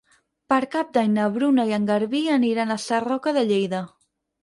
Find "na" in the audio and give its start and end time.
1.17-1.27